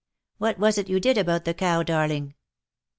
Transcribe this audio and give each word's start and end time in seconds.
What 0.39 0.57
was 0.57 0.79
it 0.79 0.89
you 0.89 0.99
did 0.99 1.19
about 1.19 1.45
the 1.45 1.53
cow, 1.53 1.83
darling 1.83 2.33